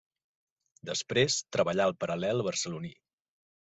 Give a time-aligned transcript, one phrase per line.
[0.91, 2.97] Després, treballà al Paral·lel barceloní.